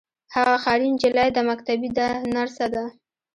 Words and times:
هغه 0.35 0.55
ښاري 0.63 0.87
نجلۍ 0.93 1.29
ده 1.35 1.41
مکتبۍ 1.49 1.89
ده 1.97 2.07
نرسه 2.35 2.65
ده. 2.73 2.85